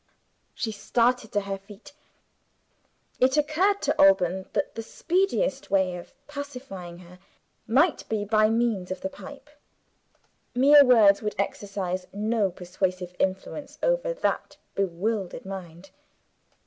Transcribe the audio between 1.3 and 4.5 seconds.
to her feet. It occurred to Alban